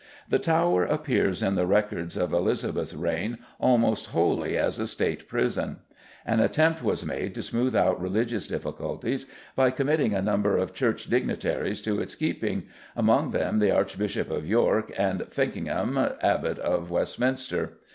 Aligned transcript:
The 0.27 0.39
Tower 0.39 0.83
appears 0.83 1.43
in 1.43 1.53
the 1.53 1.67
records 1.67 2.17
of 2.17 2.33
Elizabeth's 2.33 2.95
reign 2.95 3.37
almost 3.59 4.07
wholly 4.07 4.57
as 4.57 4.79
a 4.79 4.87
State 4.87 5.27
prison. 5.27 5.77
An 6.25 6.39
attempt 6.39 6.81
was 6.83 7.05
made 7.05 7.35
to 7.35 7.43
smooth 7.43 7.75
out 7.75 8.01
religious 8.01 8.47
difficulties 8.47 9.27
by 9.55 9.69
committing 9.69 10.15
a 10.15 10.21
number 10.23 10.57
of 10.57 10.73
Church 10.73 11.05
dignitaries 11.07 11.83
to 11.83 11.99
its 12.01 12.15
keeping, 12.15 12.63
among 12.95 13.29
them 13.29 13.59
the 13.59 13.69
Archbishop 13.69 14.31
of 14.31 14.47
York, 14.47 14.91
and 14.97 15.21
Feckenham, 15.29 15.95
Abbot 16.23 16.57
of 16.57 16.89
Westminster. 16.89 17.73